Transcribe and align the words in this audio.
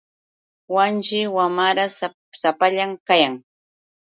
Wanshi 0.75 1.19
wamarash 1.35 2.01
sapallan 2.41 2.91
kayan. 3.07 3.33